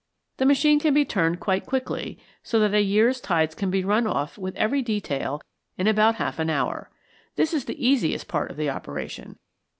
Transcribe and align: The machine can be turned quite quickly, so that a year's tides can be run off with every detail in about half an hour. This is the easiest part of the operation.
The 0.37 0.47
machine 0.47 0.79
can 0.79 0.95
be 0.95 1.05
turned 1.05 1.39
quite 1.39 1.67
quickly, 1.67 2.17
so 2.41 2.59
that 2.61 2.73
a 2.73 2.81
year's 2.81 3.21
tides 3.21 3.53
can 3.53 3.69
be 3.69 3.83
run 3.83 4.07
off 4.07 4.35
with 4.35 4.55
every 4.55 4.81
detail 4.81 5.43
in 5.77 5.85
about 5.85 6.15
half 6.15 6.39
an 6.39 6.49
hour. 6.49 6.89
This 7.35 7.53
is 7.53 7.65
the 7.65 7.87
easiest 7.87 8.27
part 8.27 8.49
of 8.49 8.57
the 8.57 8.67
operation. 8.67 9.37